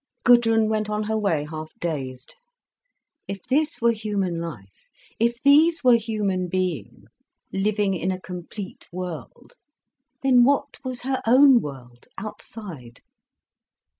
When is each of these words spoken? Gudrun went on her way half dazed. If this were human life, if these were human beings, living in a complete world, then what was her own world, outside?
Gudrun 0.23 0.67
went 0.67 0.89
on 0.89 1.03
her 1.03 1.15
way 1.15 1.45
half 1.47 1.71
dazed. 1.79 2.33
If 3.27 3.43
this 3.43 3.79
were 3.83 3.91
human 3.91 4.39
life, 4.41 4.87
if 5.19 5.39
these 5.43 5.83
were 5.83 5.95
human 5.97 6.47
beings, 6.47 7.27
living 7.53 7.93
in 7.93 8.09
a 8.11 8.19
complete 8.19 8.87
world, 8.91 9.57
then 10.23 10.43
what 10.43 10.83
was 10.83 11.01
her 11.01 11.21
own 11.27 11.61
world, 11.61 12.07
outside? 12.17 13.01